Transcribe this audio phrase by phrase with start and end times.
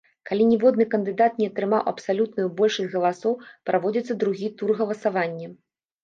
[0.27, 3.33] Калі ніводны кандыдат не атрымаў абсалютную большасць галасоў,
[3.71, 5.47] праводзіцца другі тур галасавання.